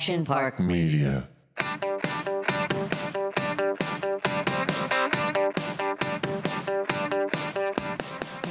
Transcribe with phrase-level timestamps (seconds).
[0.00, 1.28] Action Park Media.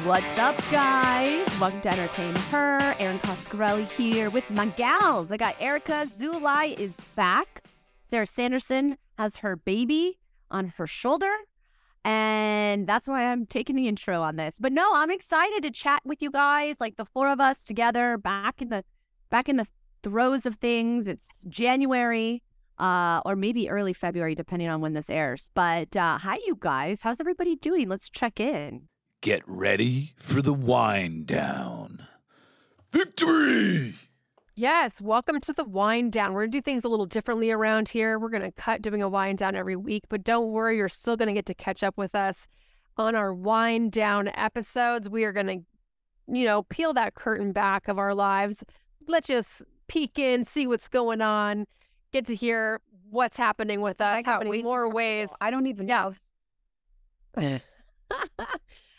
[0.04, 1.48] What's up, guys?
[1.60, 2.96] Welcome to Entertain Her.
[3.00, 5.32] Erin Coscarelli here with my gals.
[5.32, 7.64] I got Erica Zulay is back.
[8.04, 10.20] Sarah Sanderson has her baby
[10.52, 11.34] on her shoulder.
[12.06, 14.54] And that's why I'm taking the intro on this.
[14.60, 18.20] But no, I'm excited to chat with you guys, like the four of us together,
[18.20, 18.84] back in the
[19.32, 19.68] back in the
[20.04, 21.08] throes of things.
[21.08, 22.44] It's January,
[22.78, 25.50] uh, or maybe early February, depending on when this airs.
[25.54, 27.02] But uh, hi, you guys.
[27.02, 27.90] How's everybody doing?
[27.90, 28.88] Let's check in.
[29.22, 32.08] Get ready for the Winedown.
[32.90, 33.96] Victory!
[34.56, 36.34] Yes, welcome to the Winedown.
[36.34, 38.20] We're going to do things a little differently around here.
[38.20, 41.28] We're going to cut doing a Winedown every week, but don't worry, you're still going
[41.28, 42.48] to get to catch up with us
[42.98, 45.10] on our Winedown episodes.
[45.10, 45.60] We are going to,
[46.28, 48.64] you know, peel that curtain back of our lives.
[49.08, 51.66] Let us peek in, see what's going on,
[52.14, 55.30] get to hear what's happening with us, how many more ways.
[55.42, 56.12] I don't even Yeah.
[57.38, 57.60] know.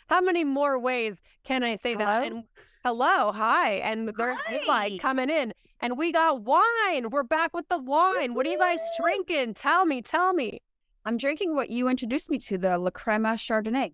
[0.07, 2.23] How many more ways can I say that?
[2.23, 2.37] Hello?
[2.37, 2.43] And
[2.83, 4.59] hello, hi, and there's Hi.
[4.67, 7.09] like coming in, and we got wine.
[7.11, 8.33] We're back with the wine.
[8.33, 9.53] What are you guys drinking?
[9.53, 10.61] Tell me, tell me.
[11.05, 13.93] I'm drinking what you introduced me to, the La Crema Chardonnay.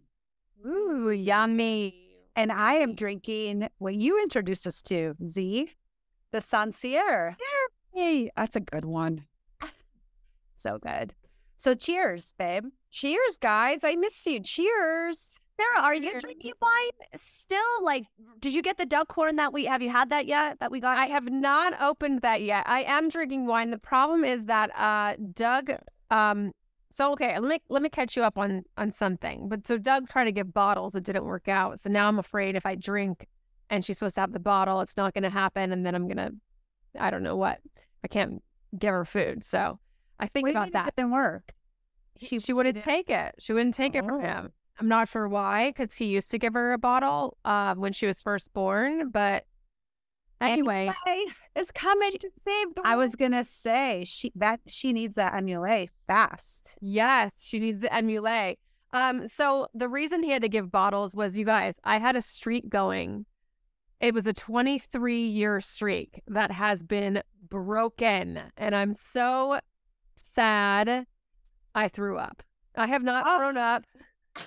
[0.66, 2.04] Ooh, yummy.
[2.36, 5.70] And I am drinking what you introduced us to, Z,
[6.32, 7.36] the Sancerre.
[7.94, 9.26] Hey, that's a good one.
[10.60, 11.14] So good.
[11.56, 12.66] So cheers, babe.
[12.90, 13.84] Cheers, guys.
[13.84, 14.40] I missed you.
[14.40, 15.38] Cheers.
[15.60, 17.60] Sarah, are you drinking wine still?
[17.84, 18.06] Like,
[18.40, 20.60] did you get the Duckhorn that we have you had that yet?
[20.60, 20.98] That we got?
[20.98, 22.64] I have not opened that yet.
[22.68, 23.72] I am drinking wine.
[23.72, 25.72] The problem is that uh Doug
[26.12, 26.52] um
[26.92, 29.50] so okay, let me let me catch you up on on something.
[29.50, 31.80] But so Doug tried to give bottles, it didn't work out.
[31.80, 33.28] So now I'm afraid if I drink
[33.70, 36.32] and she's supposed to have the bottle, it's not gonna happen and then I'm gonna
[37.00, 37.60] I don't know what.
[38.04, 38.42] I can't
[38.78, 39.44] give her food.
[39.44, 39.80] So
[40.20, 40.96] I think about that.
[40.96, 41.54] didn't work?
[42.20, 43.36] She, she wouldn't take it.
[43.40, 44.20] She wouldn't take it from Oh.
[44.20, 44.52] him.
[44.80, 48.06] I'm not sure why, because he used to give her a bottle uh, when she
[48.08, 49.10] was first born.
[49.10, 49.46] But
[50.40, 50.90] anyway,
[51.56, 55.90] is coming to save the I was gonna say she that she needs that emulate
[56.08, 56.76] fast.
[56.80, 58.60] Yes, she needs the emulate.
[58.94, 62.22] Um, so the reason he had to give bottles was you guys, I had a
[62.22, 63.26] streak going.
[64.00, 68.42] It was a 23 year streak that has been broken.
[68.56, 69.60] And I'm so
[70.20, 71.08] sad
[71.74, 72.44] I threw up.
[72.76, 73.38] I have not Oh.
[73.40, 73.86] thrown up.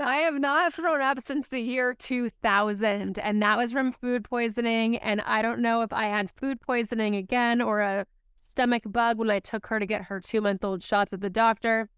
[0.00, 4.96] I have not thrown up since the year 2000, and that was from food poisoning.
[4.96, 8.06] And I don't know if I had food poisoning again or a
[8.40, 11.30] stomach bug when I took her to get her two month old shots at the
[11.30, 11.88] doctor.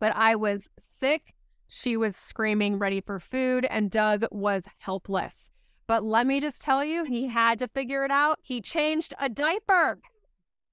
[0.00, 0.68] But I was
[0.98, 1.34] sick.
[1.68, 5.51] She was screaming, ready for food, and Doug was helpless.
[5.86, 8.38] But let me just tell you, he had to figure it out.
[8.42, 9.98] He changed a diaper.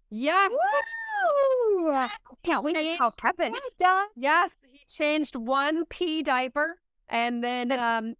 [0.09, 0.51] Yes.
[0.51, 2.07] Woo!
[2.43, 3.53] Can't wait to tell Kevin.
[4.15, 6.77] Yes, he changed one pee diaper,
[7.07, 8.15] and then um,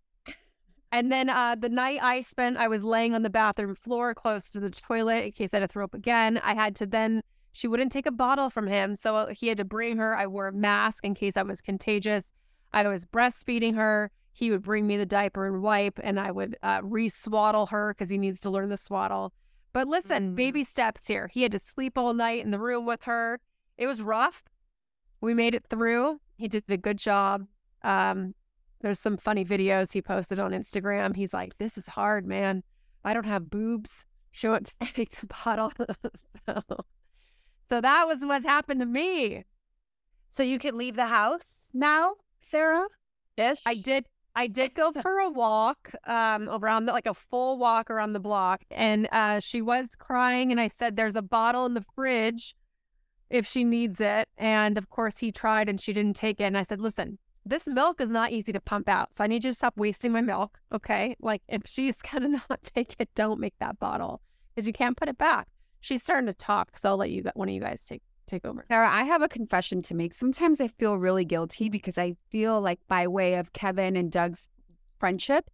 [0.92, 4.50] and then uh, the night I spent, I was laying on the bathroom floor close
[4.52, 6.40] to the toilet in case I had to throw up again.
[6.44, 7.22] I had to then.
[7.52, 10.16] She wouldn't take a bottle from him, so he had to bring her.
[10.16, 12.32] I wore a mask in case I was contagious.
[12.72, 14.12] I was breastfeeding her.
[14.40, 18.10] He would bring me the diaper and wipe, and I would uh, re-swaddle her because
[18.10, 19.34] he needs to learn the swaddle.
[19.74, 20.36] But listen, Mm.
[20.36, 21.28] baby steps here.
[21.28, 23.42] He had to sleep all night in the room with her.
[23.78, 24.44] It was rough.
[25.20, 26.22] We made it through.
[26.38, 27.48] He did a good job.
[27.82, 28.34] Um,
[28.80, 31.18] there's some funny videos he posted on Instagram.
[31.18, 32.64] He's like, "This is hard, man.
[33.04, 34.06] I don't have boobs.
[34.32, 35.74] Show it to take the bottle."
[36.46, 36.64] so,
[37.70, 39.44] so that was what happened to me.
[40.30, 42.88] So you can leave the house now, Sarah?
[43.36, 43.60] Ish.
[43.66, 44.08] I did.
[44.36, 48.20] I did go for a walk um, around the, like a full walk around the
[48.20, 50.52] block, and uh, she was crying.
[50.52, 52.56] And I said, "There's a bottle in the fridge
[53.30, 56.46] if she needs it." And of course, he tried, and she didn't take it.
[56.46, 59.44] And I said, "Listen, this milk is not easy to pump out, so I need
[59.44, 61.16] you to stop wasting my milk, okay?
[61.20, 64.22] Like if she's gonna not take it, don't make that bottle
[64.54, 65.48] because you can't put it back."
[65.82, 68.64] She's starting to talk, so I'll let you one of you guys take take over.
[68.68, 70.14] Sarah, I have a confession to make.
[70.14, 74.48] Sometimes I feel really guilty because I feel like by way of Kevin and Doug's
[75.00, 75.50] friendship,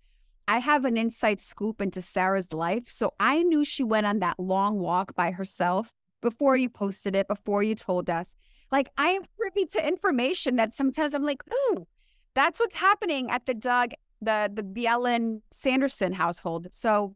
[0.48, 2.84] I have an inside scoop into Sarah's life.
[2.88, 5.92] So I knew she went on that long walk by herself
[6.22, 8.36] before you posted it, before you told us.
[8.72, 11.88] Like I am privy to information that sometimes I'm like, ooh,
[12.36, 13.92] that's what's happening at the Doug,
[14.22, 16.68] the the the Ellen Sanderson household.
[16.72, 17.16] So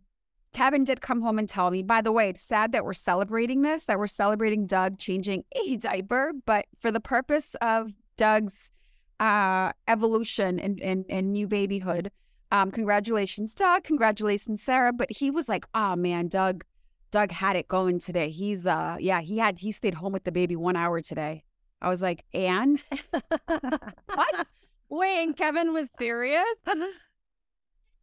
[0.54, 3.62] Kevin did come home and tell me, by the way, it's sad that we're celebrating
[3.62, 8.72] this, that we're celebrating Doug changing a diaper, but for the purpose of Doug's
[9.19, 12.12] uh, evolution and, and, and new babyhood,
[12.51, 13.84] um, congratulations, Doug.
[13.84, 14.92] Congratulations, Sarah.
[14.92, 16.63] But he was like, oh man, Doug,
[17.12, 18.30] Doug had it going today.
[18.30, 21.44] He's uh yeah, he had he stayed home with the baby one hour today.
[21.81, 22.84] I was like, and
[23.48, 24.48] what?
[24.90, 26.44] Wait, and Kevin was serious?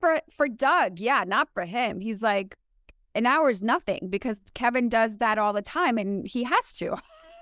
[0.00, 2.00] for for Doug, yeah, not for him.
[2.00, 2.56] He's like,
[3.14, 6.96] an hour is nothing because Kevin does that all the time and he has to.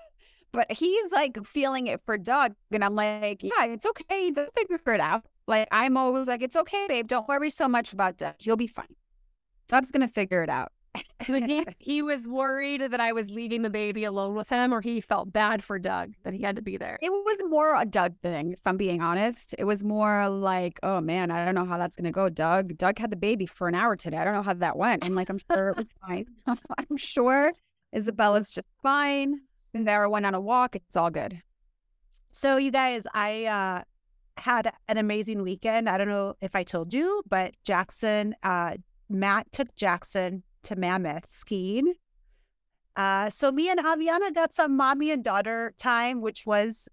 [0.52, 2.54] but he's like feeling it for Doug.
[2.70, 4.32] And I'm like, yeah, it's okay.
[4.32, 5.24] He'll figure it out.
[5.46, 7.08] Like, I'm always like, it's okay, babe.
[7.08, 8.36] Don't worry so much about Doug.
[8.38, 8.94] He'll be fine.
[9.68, 10.72] Doug's to figure it out.
[11.26, 15.00] He, he was worried that I was leaving the baby alone with him, or he
[15.00, 16.98] felt bad for Doug that he had to be there.
[17.02, 19.54] It was more a Doug thing, if I'm being honest.
[19.58, 22.28] It was more like, oh man, I don't know how that's gonna go.
[22.28, 24.18] Doug, Doug had the baby for an hour today.
[24.18, 25.04] I don't know how that went.
[25.04, 26.26] And like, I'm sure it was fine.
[26.46, 27.52] I'm sure
[27.92, 29.40] Isabella's just fine.
[29.72, 30.76] Sarah went on a walk.
[30.76, 31.40] It's all good.
[32.30, 33.82] So you guys, I uh
[34.36, 35.88] had an amazing weekend.
[35.88, 38.74] I don't know if I told you, but Jackson, uh,
[39.08, 41.94] Matt took Jackson to Mammoth skiing.
[42.96, 46.88] Uh, so me and Aviana got some mommy and daughter time, which was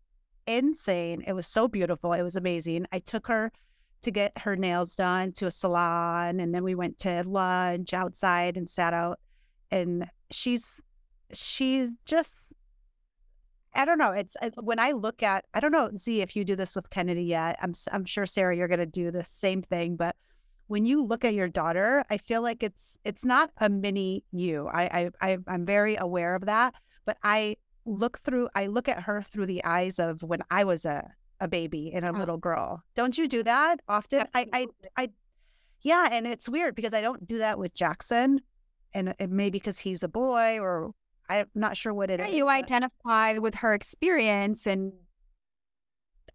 [0.48, 1.24] insane.
[1.28, 2.14] It was so beautiful.
[2.14, 2.88] It was amazing.
[2.92, 3.52] I took her
[4.02, 8.58] to get her nails done to a salon, and then we went to lunch outside
[8.58, 9.20] and sat out.
[9.70, 10.82] And she's
[11.34, 12.54] she's just
[13.74, 14.12] I don't know.
[14.12, 17.24] It's when I look at I don't know, Z, if you do this with Kennedy
[17.24, 17.58] yet.
[17.62, 20.16] I'm I'm sure Sarah, you're gonna do the same thing, but
[20.72, 24.70] when you look at your daughter, I feel like it's it's not a mini you.
[24.70, 26.74] I I, I am very aware of that,
[27.06, 30.86] but I look through I look at her through the eyes of when I was
[30.86, 32.18] a a baby and a oh.
[32.18, 32.82] little girl.
[32.96, 34.28] Don't you do that often?
[34.34, 35.10] I, I I
[35.82, 38.40] yeah, and it's weird because I don't do that with Jackson,
[38.94, 40.92] and it may because he's a boy or
[41.28, 42.36] I'm not sure what it yeah, is.
[42.36, 42.52] You but...
[42.52, 44.94] identify with her experience and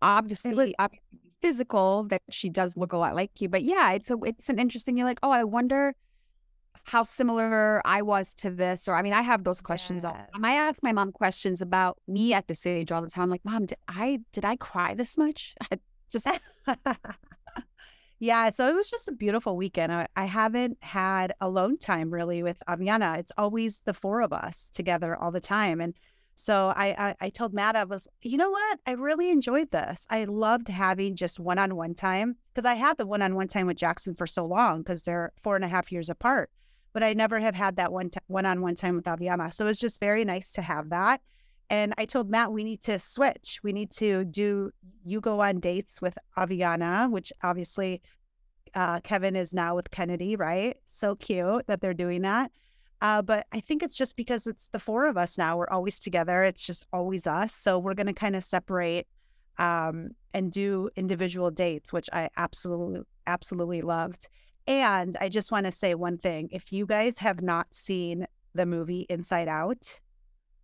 [0.02, 3.48] obviously, was, obviously physical that she does look a lot like you.
[3.48, 4.96] But yeah, it's a it's an interesting.
[4.96, 5.94] You're like, oh, I wonder
[6.84, 8.86] how similar I was to this.
[8.86, 10.04] Or I mean, I have those questions.
[10.04, 10.28] Yes.
[10.34, 13.24] All, I ask my mom questions about me at this age all the time.
[13.24, 15.54] I'm like, mom, did I did I cry this much?
[15.70, 15.78] I
[16.10, 16.26] just
[18.20, 18.50] yeah.
[18.50, 19.92] So it was just a beautiful weekend.
[19.92, 23.18] I, I haven't had alone time really with Aviana.
[23.18, 25.94] It's always the four of us together all the time, and
[26.38, 28.78] so I, I, I told Matt, I was, you know what?
[28.86, 30.06] I really enjoyed this.
[30.10, 33.48] I loved having just one on one time because I had the one on one
[33.48, 36.50] time with Jackson for so long because they're four and a half years apart.
[36.92, 39.52] But I never have had that one one on one time with Aviana.
[39.52, 41.22] So it was just very nice to have that.
[41.70, 43.60] And I told Matt, we need to switch.
[43.62, 44.70] We need to do,
[45.04, 48.02] you go on dates with Aviana, which obviously
[48.74, 50.76] uh, Kevin is now with Kennedy, right?
[50.84, 52.52] So cute that they're doing that.
[53.02, 55.56] Uh, but I think it's just because it's the four of us now.
[55.58, 56.43] We're always together.
[56.44, 57.54] It's just always us.
[57.54, 59.06] So we're going to kind of separate
[59.58, 64.28] um, and do individual dates, which I absolutely, absolutely loved.
[64.66, 66.48] And I just want to say one thing.
[66.50, 70.00] If you guys have not seen the movie Inside Out,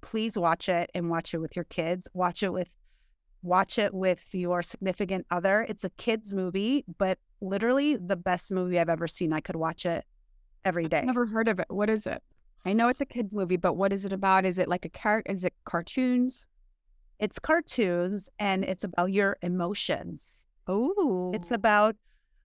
[0.00, 2.08] please watch it and watch it with your kids.
[2.14, 2.68] Watch it with
[3.44, 5.66] watch it with your significant other.
[5.68, 9.32] It's a kids movie, but literally the best movie I've ever seen.
[9.32, 10.04] I could watch it
[10.64, 10.98] every day.
[10.98, 11.66] I've never heard of it.
[11.68, 12.22] What is it?
[12.64, 14.44] I know it's a kids movie, but what is it about?
[14.44, 15.22] Is it like a car?
[15.26, 16.46] Is it cartoons?
[17.18, 20.46] It's cartoons, and it's about your emotions.
[20.66, 21.96] Oh, it's about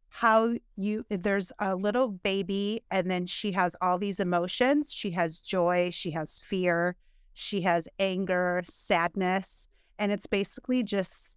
[0.10, 1.06] how you.
[1.10, 4.92] There's a little baby, and then she has all these emotions.
[4.92, 5.90] She has joy.
[5.92, 6.96] She has fear.
[7.34, 9.68] She has anger, sadness,
[10.00, 11.36] and it's basically just.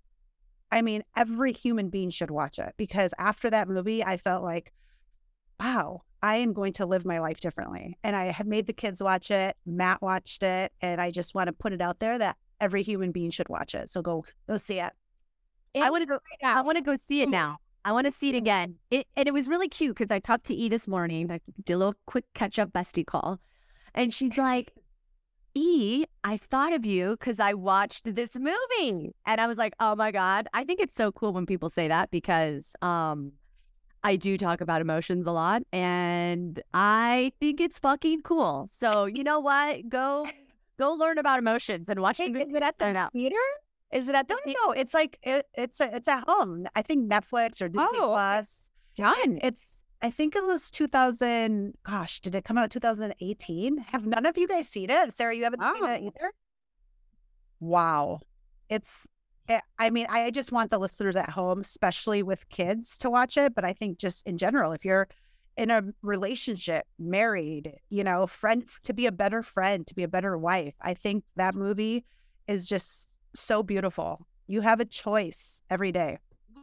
[0.72, 4.72] I mean, every human being should watch it because after that movie, I felt like,
[5.60, 7.98] wow, I am going to live my life differently.
[8.02, 9.56] And I have made the kids watch it.
[9.66, 10.72] Matt watched it.
[10.80, 13.74] And I just want to put it out there that every human being should watch
[13.74, 13.90] it.
[13.90, 14.92] So go go see it.
[15.80, 16.18] I want to go.
[16.42, 17.58] I want to go see it now.
[17.84, 18.76] I want to see it again.
[18.90, 21.30] It, and it was really cute because I talked to E this morning.
[21.30, 23.38] I did a little quick catch up bestie call,
[23.94, 24.72] and she's like,
[25.54, 29.94] "E, I thought of you because I watched this movie." And I was like, "Oh
[29.94, 33.32] my god!" I think it's so cool when people say that because um,
[34.02, 38.68] I do talk about emotions a lot and I think it's fucking cool.
[38.72, 39.88] So, you know what?
[39.88, 40.26] Go
[40.78, 43.36] go learn about emotions and watch hey, the Is it at the theater?
[43.92, 46.66] Is it at the No, no, it's like it, it's a, it's at home.
[46.74, 48.70] I think Netflix or Disney oh, Plus.
[48.96, 49.38] Done.
[49.42, 53.78] It's I think it was 2000 gosh, did it come out 2018?
[53.78, 55.12] Have none of you guys seen it?
[55.12, 55.74] Sarah, you haven't oh.
[55.74, 56.06] seen it oh.
[56.06, 56.32] either?
[57.60, 58.20] Wow.
[58.70, 59.06] It's
[59.50, 63.36] Eh, I mean, I just want the listeners at home, especially with kids, to watch
[63.36, 63.54] it.
[63.54, 65.08] But I think just in general, if you're
[65.56, 70.08] in a relationship, married, you know, friend, to be a better friend, to be a
[70.08, 72.04] better wife, I think that movie
[72.46, 74.24] is just so beautiful.
[74.46, 76.18] You have a choice every day.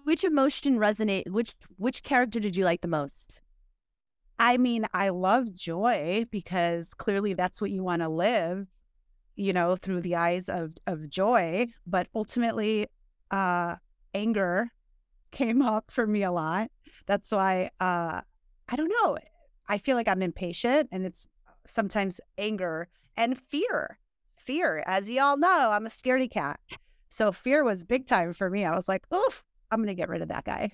[0.06, 1.30] Which emotion resonate?
[1.30, 3.42] Which which character did you like the most?
[4.40, 8.68] I mean, I love joy because clearly that's what you want to live,
[9.38, 11.68] you know, through the eyes of of joy.
[11.86, 12.88] But ultimately,
[13.32, 13.76] uh,
[14.14, 14.72] anger
[15.32, 16.70] came up for me a lot.
[17.06, 18.22] That's why uh,
[18.70, 19.18] I don't know.
[19.70, 21.28] I feel like I'm impatient, and it's
[21.66, 24.00] sometimes anger and fear.
[24.36, 26.60] Fear, as you all know, I'm a scaredy cat.
[27.10, 28.64] So fear was big time for me.
[28.66, 29.30] I was like, oh,
[29.72, 30.72] I'm gonna get rid of that guy.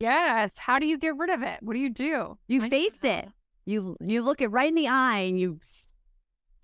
[0.00, 0.58] Yes.
[0.58, 1.58] How do you get rid of it?
[1.62, 2.36] What do you do?
[2.48, 3.28] You I- face it.
[3.66, 5.83] You you look it right in the eye and you s-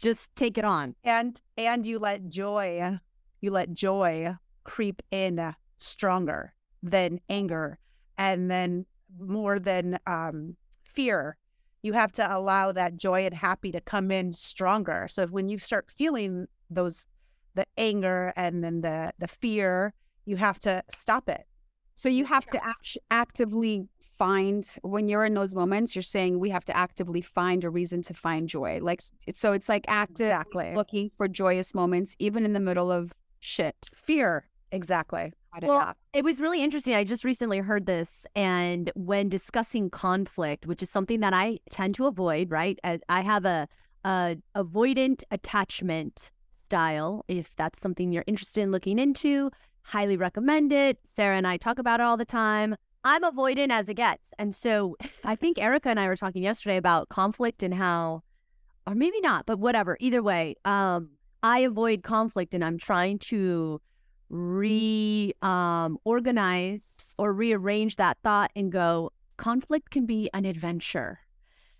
[0.01, 0.95] just take it on.
[1.05, 2.99] and and you let joy
[3.41, 7.79] you let joy creep in stronger than anger
[8.19, 8.87] and then
[9.19, 11.37] more than um fear.
[11.83, 15.07] You have to allow that joy and happy to come in stronger.
[15.09, 17.07] So when you start feeling those
[17.55, 19.95] the anger and then the the fear
[20.27, 21.47] you have to stop it.
[21.95, 23.89] So you have to act- actively
[24.21, 25.97] find when you're in those moments.
[25.97, 28.79] You're saying we have to actively find a reason to find joy.
[28.83, 29.01] Like
[29.35, 33.75] so, it's like active exactly looking for joyous moments, even in the middle of shit.
[33.95, 36.95] fear exactly Well, it was really interesting.
[36.95, 41.95] I just recently heard this, and when discussing conflict, which is something that I tend
[41.95, 42.79] to avoid, right?
[42.85, 43.67] I, I have a,
[44.05, 47.25] a avoidant attachment style.
[47.27, 49.51] If that's something you're interested in looking into,
[49.83, 50.99] highly recommend it.
[51.05, 52.77] Sarah and I talk about it all the time.
[53.05, 56.77] I'm avoidant as it gets, and so I think Erica and I were talking yesterday
[56.77, 58.23] about conflict and how,
[58.87, 59.97] or maybe not, but whatever.
[60.01, 61.11] Either way, um,
[61.43, 63.81] I avoid conflict, and I'm trying to
[64.31, 71.19] re um organize or rearrange that thought and go conflict can be an adventure.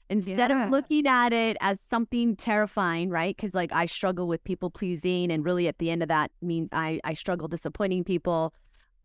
[0.09, 3.37] Instead of looking at it as something terrifying right?
[3.37, 6.69] Because like i struggle with people pleasing and really at the end of that means
[6.73, 8.53] i i struggle disappointing people.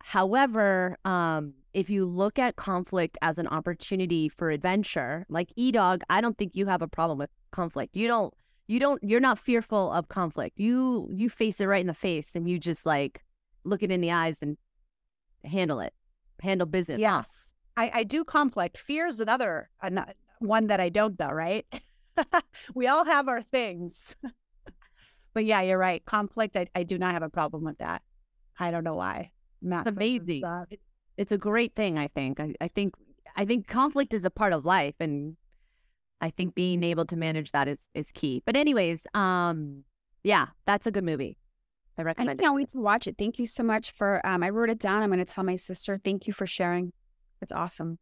[0.01, 6.21] However um if you look at conflict as an opportunity for adventure like e-dog i
[6.21, 8.33] don't think you have a problem with conflict you don't
[8.67, 12.35] you don't you're not fearful of conflict you you face it right in the face
[12.35, 13.23] and you just like
[13.63, 14.57] look it in the eyes and
[15.43, 15.93] handle it
[16.41, 17.53] handle business Yes.
[17.77, 18.77] I, I do conflict.
[18.77, 21.65] Fear is another ano- one that I don't, though, right?
[22.75, 24.15] we all have our things.
[25.33, 26.03] but yeah, you're right.
[26.05, 28.01] Conflict, I, I do not have a problem with that.
[28.59, 29.31] I don't know why.
[29.61, 30.83] Matt it's says it's, amazing uh, it's,
[31.17, 32.95] it's a great thing i think I, I think
[33.35, 35.37] i think conflict is a part of life and
[36.21, 39.83] i think being able to manage that is is key but anyways um
[40.23, 41.37] yeah that's a good movie
[41.97, 43.15] i I recommend I can't wait to watch it.
[43.17, 44.25] Thank you so much for.
[44.27, 45.01] Um, I wrote it down.
[45.01, 45.97] I'm going to tell my sister.
[45.97, 46.91] Thank you for sharing.
[47.41, 47.99] It's awesome.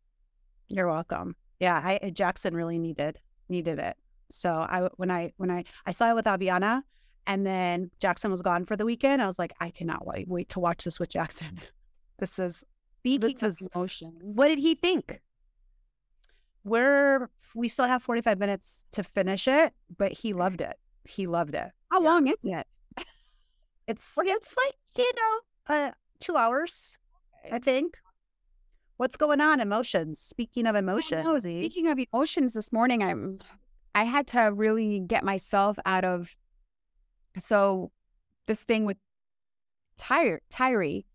[0.67, 1.35] You're welcome.
[1.59, 3.95] Yeah, I uh, Jackson really needed needed it.
[4.31, 6.81] So I when I when I I saw it with Aviana,
[7.27, 9.21] and then Jackson was gone for the weekend.
[9.21, 11.59] I was like, I cannot wait wait to watch this with Jackson.
[12.19, 12.63] This is
[13.05, 15.21] Speaking of emotions, what did he think
[16.63, 20.75] we're we still have 45 minutes to finish it, but he loved it.
[21.05, 21.71] He loved it.
[21.91, 22.09] how Yeah.
[22.09, 22.67] long is it?
[23.87, 26.97] It's it's like you know, uh, two hours,
[27.51, 27.97] I think.
[28.97, 29.59] What's going on?
[29.59, 30.19] Emotions.
[30.19, 31.59] Speaking of emotions, no, Z.
[31.59, 33.39] speaking of emotions, this morning I'm
[33.93, 36.35] I had to really get myself out of
[37.37, 37.91] so
[38.47, 38.97] this thing with
[39.97, 41.05] Tyre Tyree,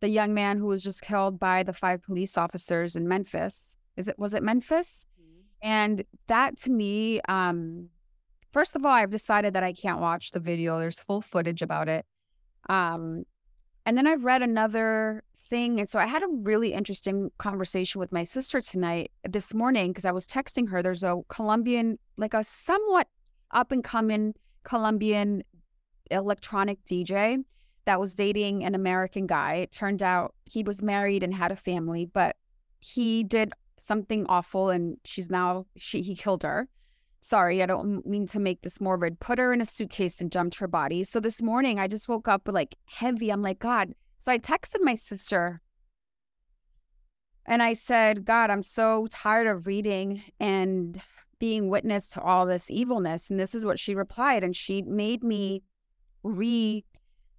[0.00, 3.76] the young man who was just killed by the five police officers in Memphis.
[3.96, 5.06] Is it was it Memphis?
[5.60, 7.88] And that to me, um,
[8.52, 10.78] first of all, I've decided that I can't watch the video.
[10.78, 12.06] There's full footage about it.
[12.68, 13.24] Um,
[13.84, 15.80] and then I've read another thing.
[15.80, 20.04] And so I had a really interesting conversation with my sister tonight, this morning, because
[20.04, 20.82] I was texting her.
[20.82, 23.08] There's a Colombian, like a somewhat
[23.50, 25.42] up and coming Colombian
[26.10, 27.42] electronic DJ
[27.88, 29.54] that was dating an American guy.
[29.54, 32.36] It turned out he was married and had a family, but
[32.80, 36.68] he did something awful and she's now she he killed her.
[37.22, 39.20] Sorry, I don't mean to make this morbid.
[39.20, 41.02] Put her in a suitcase and jumped her body.
[41.02, 43.30] So this morning I just woke up like heavy.
[43.30, 43.94] I'm like, God.
[44.18, 45.62] So I texted my sister
[47.46, 51.00] and I said, God, I'm so tired of reading and
[51.38, 53.30] being witness to all this evilness.
[53.30, 54.44] And this is what she replied.
[54.44, 55.62] And she made me
[56.22, 56.84] re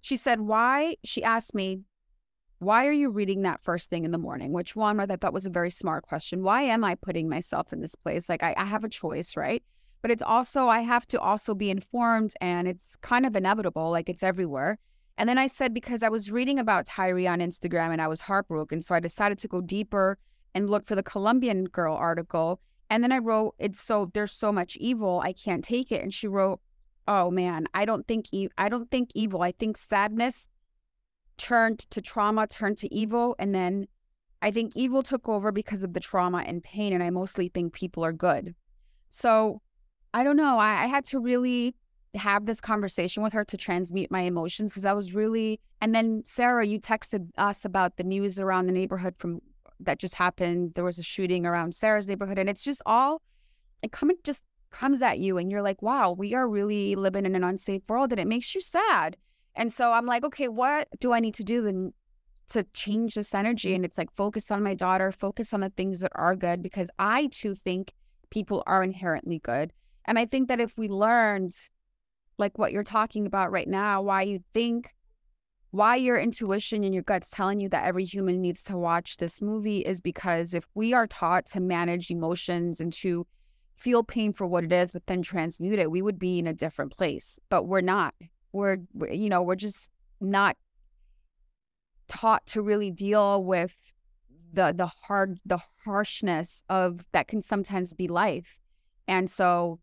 [0.00, 0.96] she said, Why?
[1.04, 1.80] She asked me,
[2.58, 4.52] Why are you reading that first thing in the morning?
[4.52, 6.42] Which one I thought was a very smart question.
[6.42, 8.28] Why am I putting myself in this place?
[8.28, 9.62] Like, I, I have a choice, right?
[10.02, 14.08] But it's also, I have to also be informed and it's kind of inevitable, like
[14.08, 14.78] it's everywhere.
[15.18, 18.22] And then I said, because I was reading about Tyree on Instagram and I was
[18.22, 18.80] heartbroken.
[18.80, 20.16] So I decided to go deeper
[20.54, 22.60] and look for the Colombian girl article.
[22.88, 26.02] And then I wrote, it's so, there's so much evil, I can't take it.
[26.02, 26.60] And she wrote,
[27.10, 29.42] oh man, I don't think, e- I don't think evil.
[29.42, 30.48] I think sadness
[31.36, 33.34] turned to trauma, turned to evil.
[33.40, 33.88] And then
[34.40, 37.74] I think evil took over because of the trauma and pain, and I mostly think
[37.74, 38.54] people are good.
[39.08, 39.60] So
[40.14, 40.58] I don't know.
[40.58, 41.74] I, I had to really
[42.14, 45.60] have this conversation with her to transmute my emotions because I was really.
[45.80, 49.40] And then Sarah, you texted us about the news around the neighborhood from
[49.80, 50.74] that just happened.
[50.74, 53.20] There was a shooting around Sarah's neighborhood, and it's just all
[53.82, 57.34] it coming just comes at you, and you're like, wow, we are really living in
[57.34, 59.16] an unsafe world, and it makes you sad.
[59.54, 61.92] And so I'm like, okay, what do I need to do then
[62.50, 63.74] to change this energy?
[63.74, 66.90] And it's like focus on my daughter, focus on the things that are good, because
[66.98, 67.92] I too think
[68.30, 69.72] people are inherently good.
[70.04, 71.54] And I think that if we learned
[72.38, 74.94] like what you're talking about right now, why you think,
[75.72, 79.40] why your intuition and your gut's telling you that every human needs to watch this
[79.42, 83.26] movie is because if we are taught to manage emotions and to
[83.80, 86.52] feel pain for what it is, but then transmute it, we would be in a
[86.52, 87.40] different place.
[87.48, 88.14] But we're not.
[88.52, 90.56] We're, we're you know, we're just not
[92.08, 93.72] taught to really deal with
[94.52, 98.58] the the hard the harshness of that can sometimes be life.
[99.06, 99.78] And so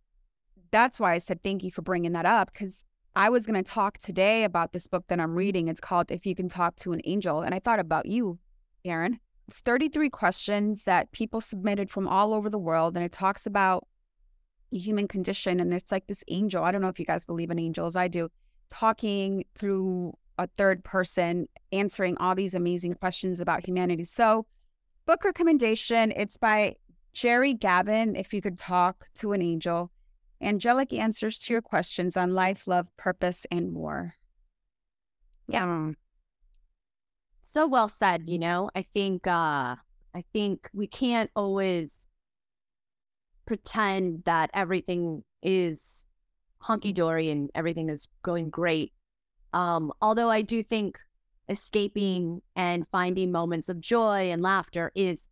[0.71, 2.83] that's why I said thank you for bringing that up because
[3.15, 5.69] I was going to talk today about this book that I'm reading.
[5.69, 7.41] It's called If You Can Talk to an Angel.
[7.41, 8.37] And I thought about you,
[8.85, 9.19] Erin.
[9.47, 12.95] It's 33 questions that people submitted from all over the world.
[12.95, 13.87] And it talks about
[14.71, 15.59] the human condition.
[15.59, 16.63] And it's like this angel.
[16.63, 17.95] I don't know if you guys believe in angels.
[17.95, 18.29] I do.
[18.69, 24.03] Talking through a third person, answering all these amazing questions about humanity.
[24.03, 24.45] So,
[25.05, 26.75] book recommendation it's by
[27.13, 28.15] Jerry Gavin.
[28.15, 29.91] If you could talk to an angel
[30.41, 34.13] angelic answers to your questions on life, love, purpose, and more.
[35.47, 35.91] Yeah.
[37.49, 38.69] So well said, you know.
[38.75, 39.77] I think uh
[40.13, 42.05] I think we can't always
[43.45, 46.05] pretend that everything is
[46.59, 48.91] hunky dory and everything is going great.
[49.53, 50.99] Um, although I do think
[51.47, 55.29] escaping and finding moments of joy and laughter is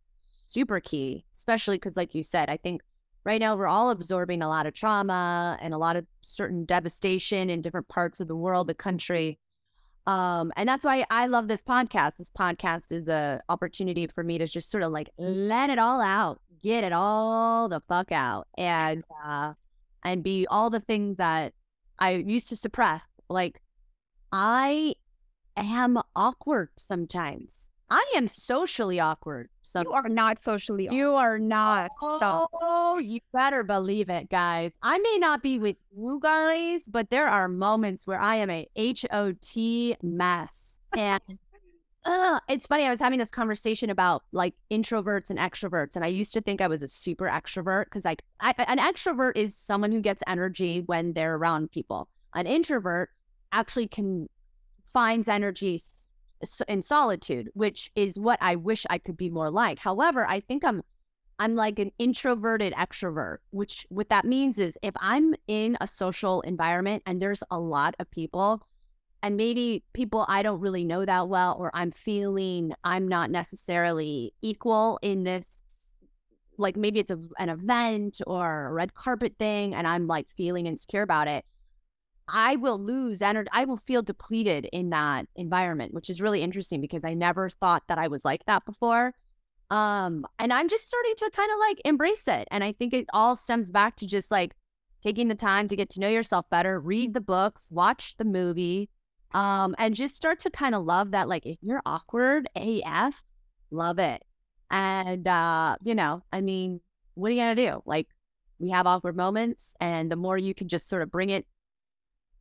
[0.48, 2.80] super key, especially because, like you said, I think
[3.24, 7.50] right now we're all absorbing a lot of trauma and a lot of certain devastation
[7.50, 9.38] in different parts of the world, the country.
[10.06, 12.16] Um, and that's why I love this podcast.
[12.16, 16.00] This podcast is a opportunity for me to just sort of like let it all
[16.00, 19.54] out, get it all the fuck out, and uh,
[20.04, 21.54] and be all the things that
[21.98, 23.04] I used to suppress.
[23.28, 23.60] Like
[24.32, 24.94] I
[25.56, 27.66] am awkward sometimes.
[27.88, 29.48] I am socially awkward.
[29.62, 30.88] So you are not socially.
[30.88, 30.96] Awkward.
[30.96, 31.90] You are not.
[32.16, 32.50] Stop.
[32.54, 34.72] Oh, you better believe it, guys.
[34.82, 38.68] I may not be with you guys, but there are moments where I am a
[38.76, 40.80] HOT mess.
[40.96, 41.20] And
[42.04, 42.84] uh, it's funny.
[42.84, 46.60] I was having this conversation about like introverts and extroverts, and I used to think
[46.60, 50.82] I was a super extrovert because like I, an extrovert is someone who gets energy
[50.86, 52.08] when they're around people.
[52.34, 53.10] An introvert
[53.52, 54.28] actually can
[54.92, 55.80] finds energy
[56.68, 59.78] in solitude, which is what I wish I could be more like.
[59.78, 60.82] However, I think I'm
[61.38, 66.40] I'm like an introverted extrovert, which what that means is if I'm in a social
[66.42, 68.66] environment and there's a lot of people
[69.22, 74.32] and maybe people I don't really know that well or I'm feeling I'm not necessarily
[74.40, 75.46] equal in this
[76.58, 80.66] like maybe it's a, an event or a red carpet thing and I'm like feeling
[80.66, 81.44] insecure about it.
[82.28, 83.48] I will lose energy.
[83.52, 87.84] I will feel depleted in that environment, which is really interesting because I never thought
[87.88, 89.14] that I was like that before.
[89.70, 92.48] Um, and I'm just starting to kind of like embrace it.
[92.50, 94.54] And I think it all stems back to just like
[95.02, 98.88] taking the time to get to know yourself better, read the books, watch the movie,
[99.32, 101.28] um, and just start to kind of love that.
[101.28, 103.22] Like, if you're awkward AF,
[103.70, 104.24] love it.
[104.70, 106.80] And, uh, you know, I mean,
[107.14, 107.82] what are you going to do?
[107.86, 108.08] Like,
[108.58, 111.46] we have awkward moments, and the more you can just sort of bring it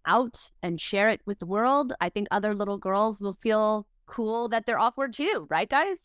[0.06, 4.50] out and share it with the world, I think other little girls will feel cool
[4.50, 6.00] that they're awkward too, right, guys?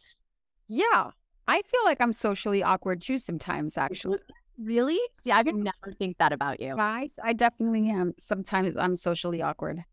[0.69, 1.11] Yeah.
[1.49, 4.19] I feel like I'm socially awkward too sometimes, actually.
[4.59, 5.01] Really?
[5.25, 6.77] See, I would never think that about you.
[6.79, 8.15] I, I definitely am.
[8.21, 9.85] Sometimes I'm socially awkward.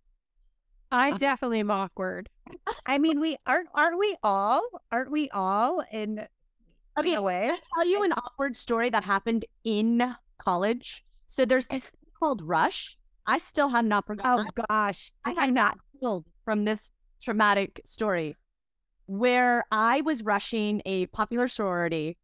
[0.92, 2.30] I uh, definitely am awkward.
[2.88, 4.62] I mean, we aren't aren't we all?
[4.92, 6.28] Aren't we all in
[6.98, 7.50] okay, in a way?
[7.50, 11.04] I'll tell you an awkward story that happened in college.
[11.28, 11.90] So there's this
[12.20, 12.98] called Rush.
[13.28, 14.48] I still have not forgotten.
[14.48, 18.36] Oh gosh, I have not healed from this traumatic story
[19.06, 22.18] where I was rushing a popular sorority.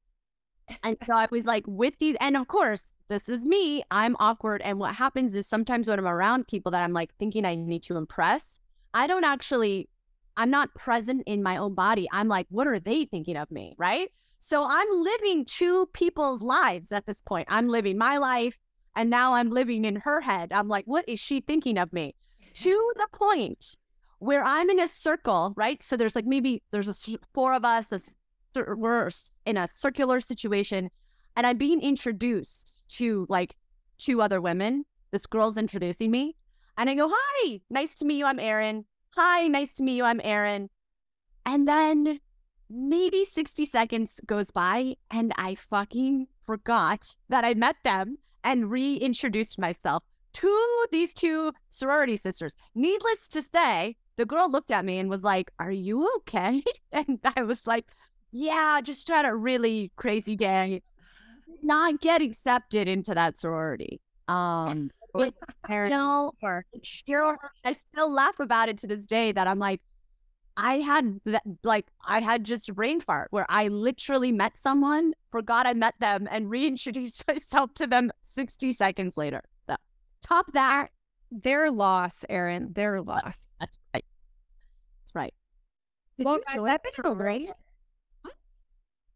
[0.81, 3.83] And so I was like with these, and of course, this is me.
[3.91, 4.61] I'm awkward.
[4.63, 7.83] And what happens is sometimes when I'm around people that I'm like thinking I need
[7.83, 8.59] to impress,
[8.93, 9.89] I don't actually,
[10.37, 12.07] I'm not present in my own body.
[12.13, 13.75] I'm like, what are they thinking of me?
[13.77, 14.09] Right.
[14.39, 17.47] So I'm living two people's lives at this point.
[17.51, 18.57] I'm living my life
[18.95, 20.51] and now I'm living in her head.
[20.51, 22.15] I'm like, what is she thinking of me?
[22.53, 23.75] to the point
[24.19, 25.81] where I'm in a circle, right?
[25.83, 27.99] So there's like maybe there's a, four of us, a
[28.55, 29.09] we're
[29.45, 30.91] in a circular situation,
[31.35, 33.55] and I'm being introduced to like
[33.97, 34.85] two other women.
[35.11, 36.35] This girl's introducing me,
[36.77, 38.25] and I go, "Hi, nice to meet you.
[38.25, 38.85] I'm Erin.
[39.15, 40.03] Hi, nice to meet you.
[40.03, 40.69] I'm Erin."
[41.45, 42.19] And then
[42.69, 49.59] maybe 60 seconds goes by, and I fucking forgot that I met them and reintroduced
[49.59, 50.03] myself
[50.33, 52.55] to these two sorority sisters.
[52.75, 56.63] Needless to say, the girl looked at me and was like, Are you okay?
[56.91, 57.85] And I was like,
[58.31, 60.81] Yeah, just had a really crazy day.
[61.61, 64.01] Not get accepted into that sorority.
[64.27, 65.31] Um, you
[65.69, 66.33] know,
[67.63, 69.81] I still laugh about it to this day that I'm like,
[70.55, 75.13] I had that, like, I had just a brain fart where I literally met someone,
[75.31, 79.41] forgot I met them, and reintroduced myself to them 60 seconds later.
[79.67, 79.75] So,
[80.21, 80.89] top that.
[81.31, 82.73] Their loss, Erin.
[82.73, 83.39] Their loss.
[83.59, 84.05] That's right.
[85.01, 85.33] That's right.
[86.17, 87.45] Did Well, you guys, join that's a been a sorority?
[87.45, 88.31] great- Did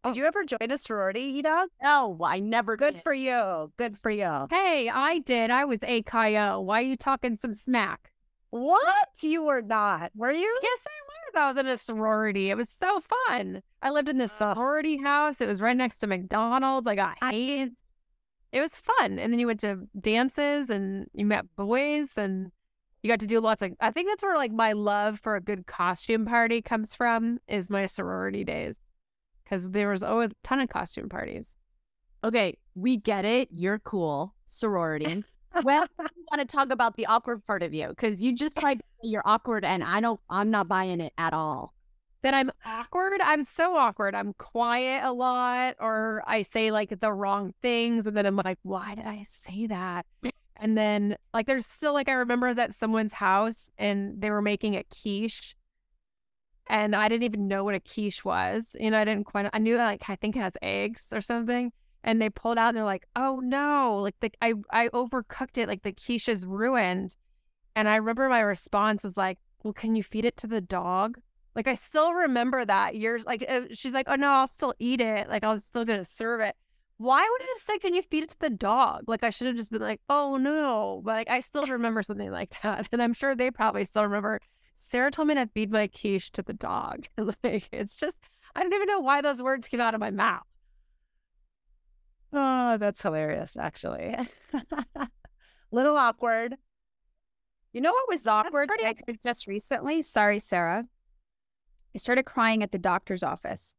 [0.03, 0.13] oh.
[0.13, 1.67] you ever join a sorority, Eda?
[1.83, 3.03] No, I never Good did.
[3.03, 3.71] for you.
[3.77, 4.47] Good for you.
[4.49, 5.51] Hey, I did.
[5.51, 6.61] I was a Chi O.
[6.61, 8.11] Why are you talking some smack?
[8.49, 9.09] What?
[9.21, 10.11] You were not.
[10.15, 10.59] Were you?
[10.61, 11.41] Yes, I was.
[11.41, 12.49] I was in a sorority.
[12.49, 13.61] It was so fun.
[13.81, 15.41] I lived in this sorority house.
[15.41, 16.87] It was right next to McDonald's.
[16.87, 17.83] I got I- hazed.
[18.51, 19.19] It was fun.
[19.19, 22.51] And then you went to dances and you met boys and
[23.03, 25.41] you got to do lots of I think that's where like my love for a
[25.41, 28.79] good costume party comes from is my sorority days.
[29.49, 31.55] Cause there was always a ton of costume parties.
[32.23, 33.49] Okay, we get it.
[33.51, 34.33] You're cool.
[34.45, 35.23] Sorority.
[35.63, 38.75] well, I want to talk about the awkward part of you because you just tried
[38.79, 40.19] to say you're awkward, and I don't.
[40.29, 41.73] I'm not buying it at all.
[42.23, 43.21] that I'm awkward.
[43.21, 44.15] I'm so awkward.
[44.15, 48.59] I'm quiet a lot, or I say like the wrong things, and then I'm like,
[48.63, 50.05] why did I say that?
[50.55, 54.31] And then like there's still like I remember I was at someone's house and they
[54.31, 55.55] were making a quiche,
[56.69, 58.75] and I didn't even know what a quiche was.
[58.79, 59.49] You know, I didn't quite.
[59.53, 61.71] I knew like I think it has eggs or something.
[62.03, 63.99] And they pulled out and they're like, "Oh no!
[64.01, 65.67] Like the I I overcooked it.
[65.67, 67.17] Like the quiche is ruined."
[67.75, 71.19] And I remember my response was like, "Well, can you feed it to the dog?"
[71.55, 73.25] Like I still remember that years.
[73.25, 75.27] Like uh, she's like, "Oh no, I'll still eat it.
[75.29, 76.55] Like I was still gonna serve it."
[76.97, 79.47] Why would it have said, "Can you feed it to the dog?" Like I should
[79.47, 83.01] have just been like, "Oh no!" But like I still remember something like that, and
[83.01, 84.39] I'm sure they probably still remember.
[84.77, 87.07] Sarah told me to feed my quiche to the dog.
[87.43, 88.17] like it's just,
[88.55, 90.45] I don't even know why those words came out of my mouth.
[92.39, 94.15] Oh, that's hilarious, actually.
[95.71, 96.55] Little awkward.
[97.73, 98.69] You know what was awkward?
[99.23, 100.01] just recently.
[100.03, 100.85] Sorry, Sarah.
[101.95, 103.73] I started crying at the doctor's office.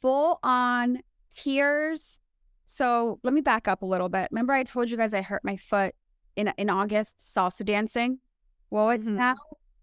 [0.00, 2.18] Full on tears.
[2.66, 4.28] So let me back up a little bit.
[4.32, 5.94] Remember, I told you guys I hurt my foot
[6.36, 8.18] in in August salsa dancing.
[8.70, 9.14] Well, it's Mhm.
[9.14, 9.36] now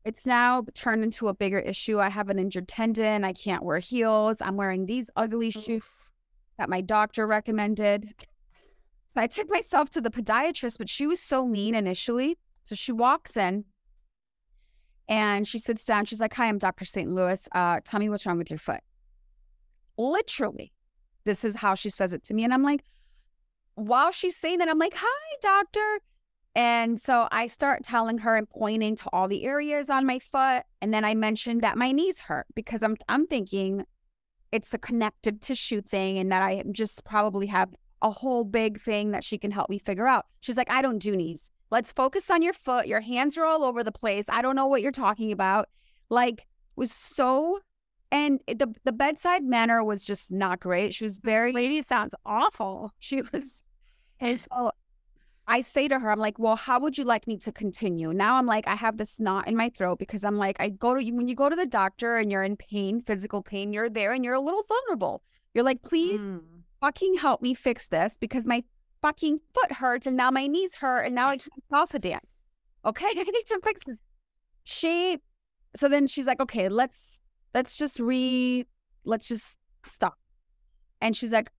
[0.03, 1.99] it's now turned into a bigger issue.
[1.99, 3.23] I have an injured tendon.
[3.23, 4.41] I can't wear heels.
[4.41, 5.83] I'm wearing these ugly shoes
[6.57, 8.13] that my doctor recommended.
[9.09, 12.37] So I took myself to the podiatrist, but she was so mean initially.
[12.63, 13.65] So she walks in
[15.07, 16.05] and she sits down.
[16.05, 16.85] She's like, Hi, I'm Dr.
[16.85, 17.09] St.
[17.09, 17.47] Louis.
[17.53, 18.81] Uh, tell me what's wrong with your foot.
[19.97, 20.73] Literally,
[21.23, 22.43] this is how she says it to me.
[22.43, 22.83] And I'm like,
[23.75, 25.99] while she's saying that, I'm like, Hi, doctor.
[26.55, 30.63] And so I start telling her and pointing to all the areas on my foot.
[30.81, 33.85] And then I mentioned that my knees hurt because I'm I'm thinking
[34.55, 39.11] it's a connective tissue thing and that I just probably have a whole big thing
[39.11, 40.25] that she can help me figure out.
[40.39, 41.51] She's like, I don't do knees.
[41.71, 42.87] Let's focus on your foot.
[42.87, 44.27] Your hands are all over the place.
[44.29, 45.67] I don't know what you're talking about.
[46.09, 47.59] Like, was so,
[48.11, 50.93] and the the bedside manner was just not great.
[50.93, 52.91] She was very Lady sounds awful.
[52.99, 53.63] she was,
[54.19, 54.71] and so
[55.47, 58.11] I say to her, I'm like, well, how would you like me to continue?
[58.13, 60.95] Now I'm like, I have this knot in my throat because I'm like, I go
[60.95, 63.89] to you when you go to the doctor and you're in pain, physical pain, you're
[63.89, 65.21] there and you're a little vulnerable.
[65.53, 66.41] You're like, please Mm.
[66.81, 68.63] fucking help me fix this because my
[69.01, 72.39] fucking foot hurts and now my knees hurt and now I can't salsa dance.
[72.83, 74.01] Okay, I need to fix this.
[74.63, 75.19] She,
[75.75, 77.21] so then she's like, okay, let's
[77.53, 78.65] let's just re,
[79.05, 80.17] let's just stop.
[81.01, 81.51] And she's like,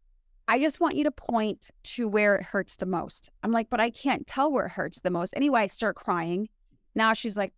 [0.48, 3.30] I just want you to point to where it hurts the most.
[3.42, 5.34] I'm like, but I can't tell where it hurts the most.
[5.36, 6.48] Anyway, I start crying.
[6.94, 7.52] Now she's like,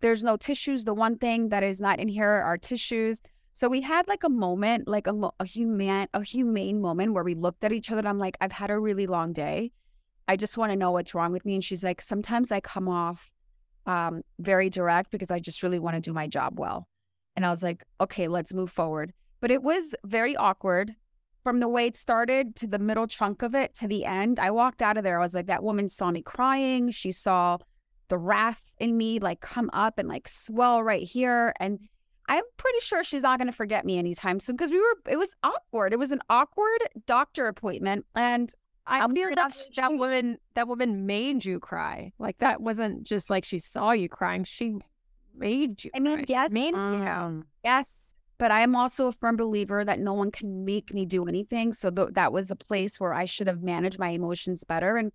[0.00, 0.84] there's no tissues.
[0.84, 3.20] The one thing that is not in here are tissues.
[3.54, 7.34] So we had like a moment, like a, a human, a humane moment where we
[7.34, 7.98] looked at each other.
[7.98, 9.72] And I'm like, I've had a really long day.
[10.28, 11.54] I just want to know what's wrong with me.
[11.54, 13.32] And she's like, sometimes I come off
[13.86, 16.86] um, very direct because I just really want to do my job well.
[17.34, 19.12] And I was like, okay, let's move forward.
[19.40, 20.94] But it was very awkward
[21.48, 24.38] from the way it started to the middle chunk of it to the end.
[24.38, 25.18] I walked out of there.
[25.18, 26.90] I was like, that woman saw me crying.
[26.90, 27.56] She saw
[28.08, 31.54] the wrath in me like come up and like swell right here.
[31.58, 31.78] And
[32.26, 35.16] I'm pretty sure she's not going to forget me anytime soon because we were, it
[35.16, 35.94] was awkward.
[35.94, 38.04] It was an awkward doctor appointment.
[38.14, 38.52] And
[38.86, 42.12] I I'm feel not that that woman that woman made you cry.
[42.18, 44.44] Like that wasn't just like she saw you crying.
[44.44, 44.80] She
[45.34, 45.92] made you.
[45.94, 46.24] I mean, cry.
[46.28, 46.78] yes, made you.
[46.78, 51.04] Um, yes, but I am also a firm believer that no one can make me
[51.04, 51.72] do anything.
[51.72, 54.96] So th- that was a place where I should have managed my emotions better.
[54.96, 55.12] And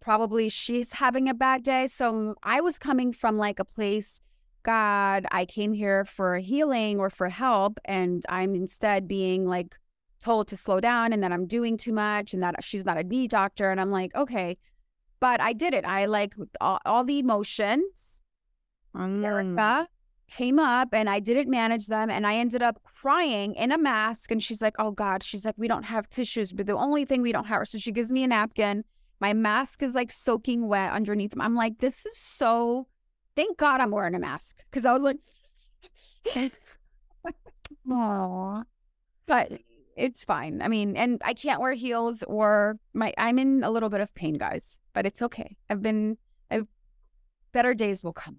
[0.00, 1.86] probably she's having a bad day.
[1.86, 4.20] So I was coming from like a place,
[4.62, 7.80] God, I came here for healing or for help.
[7.86, 9.74] And I'm instead being like
[10.22, 13.04] told to slow down and that I'm doing too much and that she's not a
[13.04, 13.70] knee doctor.
[13.70, 14.58] And I'm like, okay.
[15.18, 15.86] But I did it.
[15.86, 18.22] I like all, all the emotions.
[18.94, 19.24] mm.
[19.24, 19.88] Erica
[20.30, 24.30] came up and I didn't manage them and I ended up crying in a mask
[24.30, 27.22] and she's like, "Oh god." She's like, "We don't have tissues, but the only thing
[27.22, 28.84] we don't have." So she gives me a napkin.
[29.20, 31.32] My mask is like soaking wet underneath.
[31.38, 32.88] I'm like, "This is so
[33.36, 35.18] Thank God I'm wearing a mask cuz I was like
[37.90, 38.62] Aw.
[39.26, 39.52] but
[39.96, 40.60] it's fine.
[40.60, 44.14] I mean, and I can't wear heels or my I'm in a little bit of
[44.14, 45.56] pain, guys, but it's okay.
[45.70, 46.18] I've been
[46.50, 46.66] I've
[47.52, 48.38] better days will come.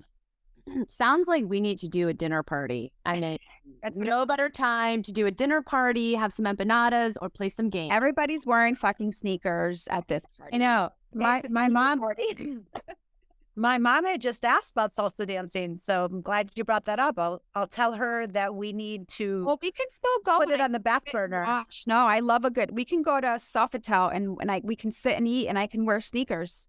[0.90, 2.92] Sounds like we need to do a dinner party.
[3.06, 3.38] I mean,
[3.84, 7.70] That's no better time to do a dinner party, have some empanadas, or play some
[7.70, 7.92] games.
[7.94, 10.56] Everybody's wearing fucking sneakers at this party.
[10.56, 10.90] I know.
[11.14, 12.58] My It's my mom party.
[13.56, 17.18] my mom had just asked about salsa dancing, so I'm glad you brought that up.
[17.18, 20.40] I'll I'll tell her that we need to well, we can still go.
[20.40, 21.46] put it I- on the back burner.
[21.46, 22.72] Gosh, no, I love a good.
[22.72, 25.68] We can go to Sofitel and and I we can sit and eat and I
[25.68, 26.68] can wear sneakers.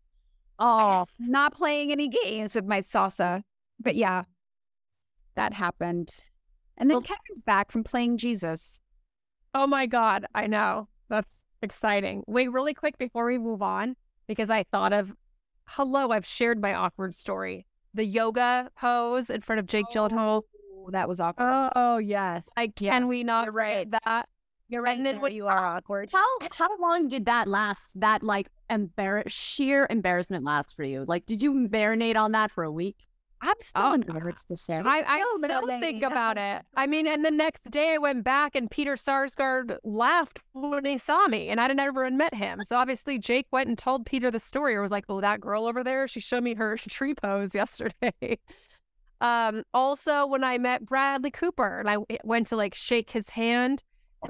[0.61, 3.43] Oh, not playing any games with my salsa,
[3.81, 4.25] but yeah,
[5.37, 6.15] that happened.
[6.77, 8.81] And then Well- Kevin's back from playing Jesus.
[9.55, 10.27] Oh my God.
[10.35, 10.89] I know.
[11.09, 12.23] That's exciting.
[12.27, 15.13] Wait, really quick before we move on, because I thought of
[15.71, 17.67] hello, I've shared my awkward story.
[17.95, 20.43] The yoga pose in front of Jake Gyllenhaal.
[20.65, 21.51] Oh, that was awkward.
[21.51, 22.49] Oh, oh yes.
[22.57, 23.91] Like, can we not You're right.
[24.05, 24.29] that?
[24.69, 24.97] You're right.
[24.97, 26.11] and then Sarah, when- you are awkward.
[26.13, 27.99] How how long did that last?
[27.99, 31.05] That like embarrass sheer embarrassment last for you?
[31.09, 33.08] Like, did you marinate on that for a week?
[33.41, 34.79] I'm still Oh, embarrassed to say.
[34.79, 36.63] I, I still still think about it.
[36.77, 40.99] I mean, and the next day I went back and Peter Sarsgaard laughed when he
[40.99, 42.61] saw me, and I'd never met him.
[42.65, 45.67] So obviously Jake went and told Peter the story, or was like, "Oh, that girl
[45.67, 48.39] over there, she showed me her tree pose yesterday."
[49.21, 53.83] um, also, when I met Bradley Cooper, and I went to like shake his hand,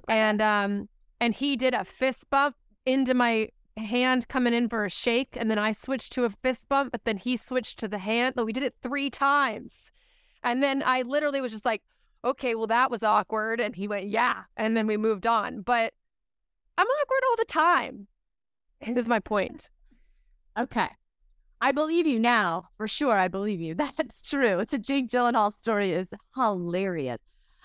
[0.09, 0.88] and um,
[1.21, 5.50] and he did a fist bump into my hand coming in for a shake and
[5.50, 8.44] then I switched to a fist bump but then he switched to the hand but
[8.44, 9.90] we did it 3 times.
[10.42, 11.82] And then I literally was just like,
[12.24, 15.62] "Okay, well that was awkward." And he went, "Yeah." And then we moved on.
[15.62, 15.94] But
[16.76, 18.06] I'm awkward all the time.
[18.80, 19.70] Is my point.
[20.58, 20.88] Okay.
[21.60, 22.64] I believe you now.
[22.76, 23.74] For sure, I believe you.
[23.96, 24.64] That's true.
[24.68, 27.18] The Jake Gyllenhaal story is hilarious.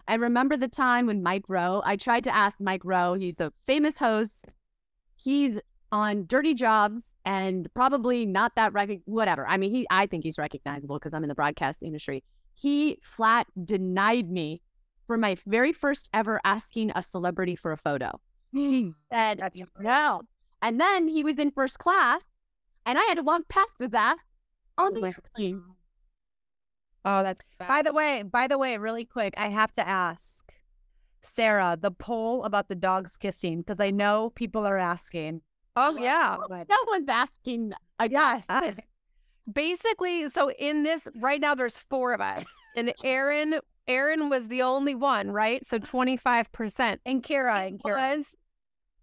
[0.07, 3.53] I remember the time when Mike Rowe, I tried to ask Mike Rowe, he's a
[3.65, 4.53] famous host.
[5.15, 5.59] He's
[5.93, 9.47] on Dirty Jobs and probably not that rec- whatever.
[9.47, 12.23] I mean, he I think he's recognizable because I'm in the broadcast industry.
[12.55, 14.61] He flat denied me
[15.05, 18.19] for my very first ever asking a celebrity for a photo.
[18.51, 20.23] He said That's no.
[20.63, 22.23] And then he was in first class,
[22.85, 24.17] and I had to walk past that
[24.77, 25.63] on the oh airplane.
[27.05, 30.51] oh, that's By the way, by the way, really quick, I have to ask
[31.21, 35.41] Sarah the poll about the dogs kissing because I know people are asking.
[35.75, 36.37] Oh yeah.
[36.49, 37.73] No one's asking.
[37.99, 38.45] I Yes.
[39.51, 42.45] Basically, so in this right now there's 4 of us.
[42.75, 45.65] And Erin Erin was the only one, right?
[45.65, 46.97] So 25%.
[47.05, 48.25] And Kara and Kara was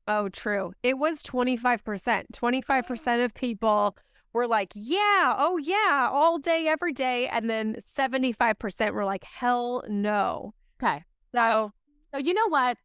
[0.08, 3.96] oh true it was 25% 25% of people
[4.32, 9.84] were like yeah oh yeah all day every day and then 75% were like hell
[9.88, 11.04] no Okay.
[11.34, 11.72] so
[12.12, 12.78] So you know what?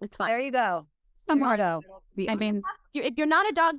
[0.00, 0.28] It's fine.
[0.28, 0.86] There you go.
[1.38, 1.80] Smarto.
[2.28, 2.62] I mean,
[2.94, 3.76] if you're not a dog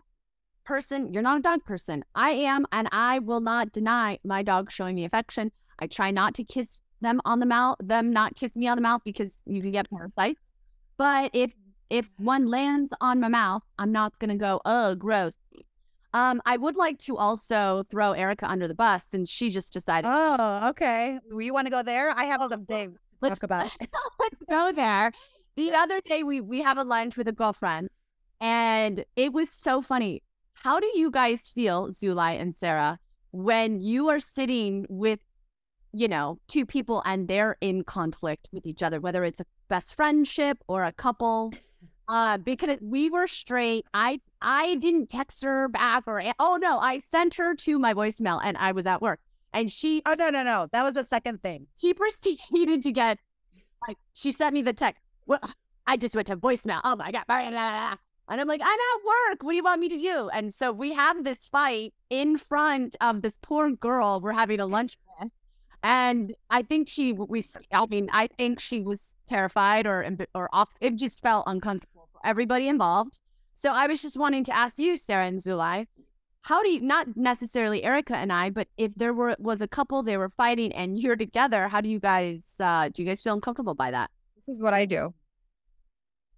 [0.63, 2.03] person, you're not a dog person.
[2.15, 5.51] I am, and I will not deny my dog showing me affection.
[5.79, 8.81] I try not to kiss them on the mouth, them not kiss me on the
[8.81, 10.51] mouth because you can get parasites.
[10.97, 11.51] But if
[11.89, 15.35] if one lands on my mouth, I'm not gonna go, oh, gross.
[16.13, 20.09] Um, I would like to also throw Erica under the bus, and she just decided
[20.09, 21.19] oh, okay.
[21.31, 22.11] We want to go there?
[22.11, 23.75] I have some things to talk about.
[24.19, 25.11] let's go there.
[25.61, 27.89] The other day we we have a lunch with a girlfriend,
[28.39, 30.23] and it was so funny.
[30.55, 32.97] How do you guys feel, Zulay and Sarah,
[33.29, 35.19] when you are sitting with,
[35.93, 39.93] you know, two people and they're in conflict with each other, whether it's a best
[39.93, 41.53] friendship or a couple?
[42.07, 43.85] Uh, because we were straight.
[43.93, 48.41] I I didn't text her back or oh no, I sent her to my voicemail
[48.43, 49.19] and I was at work,
[49.53, 50.69] and she Oh no, no, no.
[50.71, 51.67] That was the second thing.
[51.77, 53.19] he proceeded to get
[53.87, 55.03] like she sent me the text.
[55.25, 55.39] Well,
[55.87, 56.81] I just went to voicemail.
[56.83, 57.25] Oh my god.
[57.29, 59.43] And I'm like, I'm at work.
[59.43, 60.29] What do you want me to do?
[60.29, 64.65] And so we have this fight in front of this poor girl we're having a
[64.65, 65.31] lunch with.
[65.83, 70.69] And I think she, we, I mean, I think she was terrified or or off.
[70.79, 73.19] It just felt uncomfortable for everybody involved.
[73.55, 75.87] So I was just wanting to ask you, Sarah and Zulay,
[76.43, 80.03] how do you not necessarily Erica and I, but if there were was a couple
[80.03, 83.33] they were fighting and you're together, how do you guys uh do you guys feel
[83.33, 84.09] uncomfortable by that?
[84.45, 85.13] This is what I do.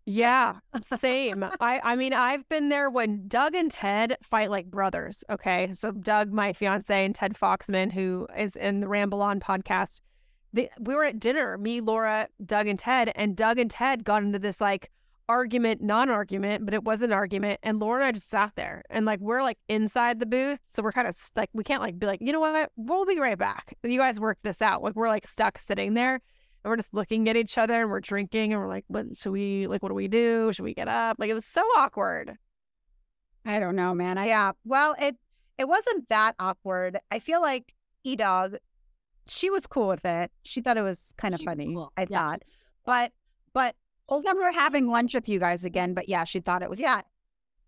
[0.05, 0.55] Yeah,
[0.97, 1.45] same.
[1.61, 5.23] I I mean, I've been there when Doug and Ted fight like brothers.
[5.29, 10.01] Okay, so Doug, my fiance, and Ted Foxman, who is in the Ramble On podcast,
[10.51, 14.23] they, we were at dinner, me, Laura, Doug, and Ted, and Doug and Ted got
[14.23, 14.91] into this like
[15.29, 19.05] argument, non-argument, but it was an argument, and Laura and I just sat there, and
[19.05, 22.07] like we're like inside the booth, so we're kind of like we can't like be
[22.07, 23.77] like, you know what, we'll be right back.
[23.83, 24.83] You guys work this out.
[24.83, 26.19] Like we're like stuck sitting there
[26.63, 29.31] and we're just looking at each other and we're drinking and we're like, what should
[29.31, 30.51] we like what do we do?
[30.53, 31.17] Should we get up?
[31.19, 32.37] Like it was so awkward.
[33.45, 34.17] I don't know, man.
[34.17, 34.51] I Yeah.
[34.65, 35.15] Well, it
[35.57, 36.97] it wasn't that awkward.
[37.11, 37.73] I feel like
[38.03, 38.55] E Dog,
[39.27, 40.31] she was cool with it.
[40.43, 41.73] She thought it was kind of She funny.
[41.73, 41.91] cool.
[41.97, 42.19] I Yeah.
[42.19, 42.43] thought,
[42.85, 43.11] but
[43.53, 43.75] but
[44.23, 47.01] never having lunch with you guys again, but yeah, she thought it was yeah,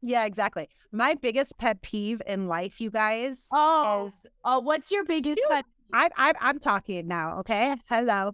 [0.01, 0.69] yeah, exactly.
[0.91, 5.47] My biggest pet peeve in life, you guys, Oh, is oh, what's your biggest You-
[5.49, 5.65] pet?
[5.93, 7.39] I, I I'm talking now.
[7.39, 8.34] Okay, hello.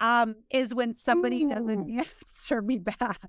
[0.00, 1.90] Um, is when somebody doesn't
[2.26, 3.20] answer me back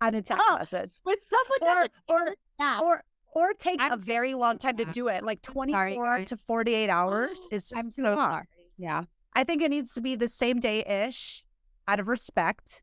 [0.00, 2.36] on a text Oh, message, When someone or doesn't
[2.80, 3.02] or or
[3.34, 6.36] or takes I'm- a very long time to do it, like so sorry, 24 to
[6.36, 8.16] 48 hours is just I'm so long.
[8.16, 8.44] sorry.
[8.78, 9.04] Yeah.
[9.34, 11.44] I think it needs to be the same day ish
[11.86, 12.82] out of respect.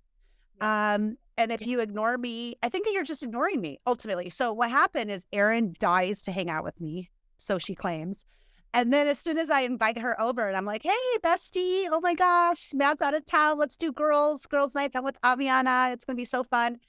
[0.61, 4.29] Um, and if you ignore me, I think you're just ignoring me ultimately.
[4.29, 8.25] So what happened is Erin dies to hang out with me, so she claims.
[8.73, 10.91] And then as soon as I invite her over and I'm like, hey,
[11.23, 13.57] bestie, oh my gosh, Matt's out of town.
[13.57, 15.93] Let's do girls, girls' nights out with Aviana.
[15.93, 16.79] It's gonna be so fun.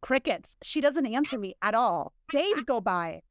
[0.00, 0.56] Crickets.
[0.62, 2.12] She doesn't answer me at all.
[2.30, 3.22] Days go by.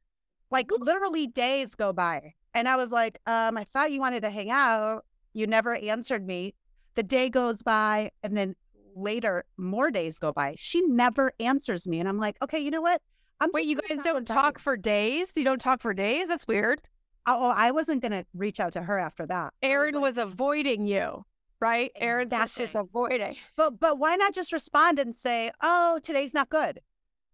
[0.50, 2.34] Like literally days go by.
[2.54, 5.04] And I was like, um, I thought you wanted to hang out.
[5.32, 6.54] You never answered me.
[6.96, 8.56] The day goes by, and then
[8.96, 10.56] later, more days go by.
[10.58, 12.00] She never answers me.
[12.00, 13.00] And I'm like, okay, you know what?
[13.40, 15.32] I'm Wait, you guys don't talk for days?
[15.36, 16.28] You don't talk for days?
[16.28, 16.82] That's weird.
[17.26, 19.52] Oh, I wasn't gonna reach out to her after that.
[19.62, 21.24] I was like, was avoiding you,
[21.60, 21.90] right?
[21.96, 23.36] Erin's just, just avoiding.
[23.56, 26.80] but but why not just respond and say, oh, today's not good?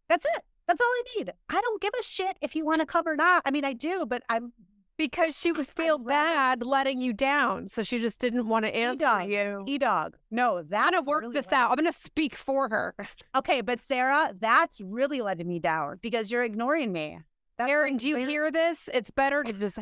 [0.09, 0.43] That's it.
[0.67, 1.33] That's all I need.
[1.49, 3.43] I don't give a shit if you want to come or not.
[3.47, 4.53] I mean, I do, but I'm
[4.97, 7.69] Because she would feel bad letting you down.
[7.69, 9.29] So she just didn't want to answer dog.
[9.29, 9.63] you.
[9.67, 10.17] e dog.
[10.31, 11.71] No, I'm gonna work really this out.
[11.71, 12.95] I'm gonna speak for her.
[13.37, 17.21] Okay, but Sarah, that's really letting me down because you're ignoring me.
[17.59, 18.89] That's Erin, like do you hear this?
[18.93, 19.79] It's better to just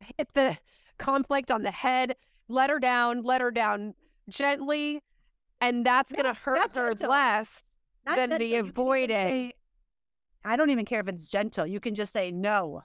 [0.00, 0.58] hit the
[0.98, 2.16] conflict on the head,
[2.48, 3.94] let her down, let her down
[4.28, 5.02] gently,
[5.60, 7.10] and that's No, gonna hurt her gentle.
[7.10, 7.64] less
[8.06, 8.38] Not than gentle.
[8.48, 9.52] the avoiding.
[10.44, 11.66] I don't even care if it's gentle.
[11.66, 12.82] You can just say no.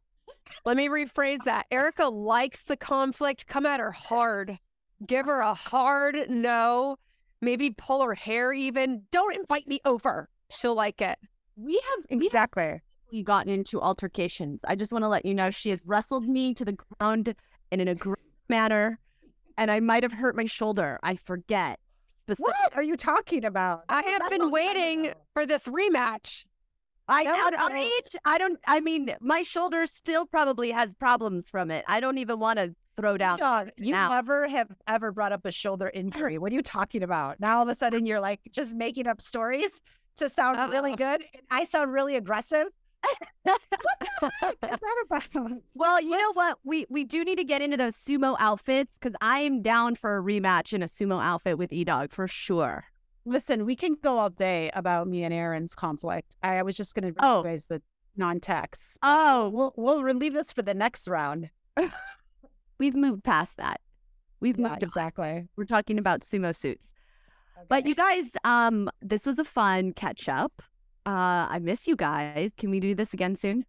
[0.65, 1.65] Let me rephrase that.
[1.71, 3.47] Erica likes the conflict.
[3.47, 4.59] Come at her hard.
[5.05, 6.97] Give her a hard no.
[7.41, 9.03] Maybe pull her hair even.
[9.11, 10.29] Don't invite me over.
[10.49, 11.17] She'll like it.
[11.55, 12.81] We have we have Exactly.
[13.23, 14.61] Gotten into altercations.
[14.67, 17.35] I just want to let you know she has wrestled me to the ground
[17.71, 18.99] in an aggressive manner,
[19.57, 20.99] and I might have hurt my shoulder.
[21.03, 21.79] I forget.
[22.23, 23.83] Specific- What are you talking about?
[23.89, 26.45] I have been long time waiting for this rematch.
[27.07, 28.01] I, That I, I, so- right?
[28.25, 28.59] I don't.
[28.67, 31.85] I mean, my shoulder still probably has problems from it.
[31.87, 33.37] I don't even want to throw down.
[33.77, 34.09] You now.
[34.09, 36.37] never have ever brought up a shoulder injury.
[36.39, 37.39] What are you talking about?
[37.39, 39.81] Now all of a sudden you're like just making up stories
[40.17, 41.17] to sound uh, really Uh-oh.
[41.17, 41.25] good.
[41.51, 42.67] I sound really aggressive.
[43.43, 43.61] What
[44.21, 45.51] the heck is that about?
[45.75, 46.57] Well, you know what?
[46.63, 50.17] We we do need to get into those sumo outfits because I am down for
[50.17, 52.85] a rematch in a sumo outfit with E Dog for sure.
[53.25, 56.35] Listen, we can go all day about me and Erin's conflict.
[56.43, 57.43] I, I was just going to Oh.
[57.43, 57.81] raise the
[58.15, 58.97] non-text.
[59.03, 61.49] Oh, We'll we'll relieve this for the next round.
[62.79, 63.81] we've moved past that.
[64.39, 64.87] We've Yeah, moved on.
[64.89, 65.47] exactly.
[65.55, 66.91] We're talking about sumo suits.
[67.69, 70.61] But you guys, um, this was a fun catch up.
[71.05, 72.51] Uh, I miss you guys.
[72.57, 73.65] Can we do this again soon?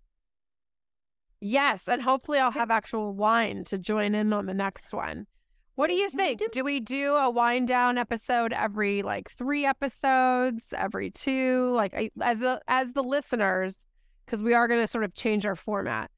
[1.40, 5.26] Yes, and hopefully I'll have actual wine to join in on the next one.
[5.74, 6.38] What do you Can we think?
[6.40, 11.72] do- Do we do a Winedown episode every like three episodes, every two?
[11.74, 13.78] Like I- as a, as the listeners,
[14.24, 16.10] because we are going to sort of change our format.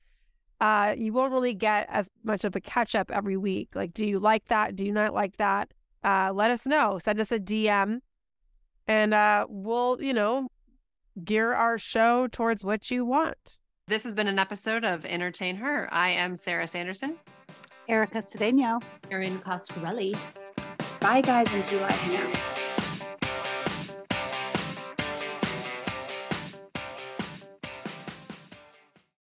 [0.60, 3.70] Uh, you won't really get as much of a catch up every week.
[3.74, 4.76] Like, do you like that?
[4.76, 5.72] Do you not like that?
[6.04, 6.98] Uh, let us know.
[6.98, 7.98] Send us a DM,
[8.86, 10.48] and uh, we'll you know
[11.24, 13.58] gear our show towards what you want.
[13.86, 15.88] This has been an episode of Entertain Her.
[15.92, 17.16] I am Sarah Sanderson.
[17.88, 18.82] Erica Cedeno.
[19.10, 20.16] Erin Coscarelli.
[21.00, 21.52] Bye, guys.
[21.54, 22.57] I'm Zulay Henao.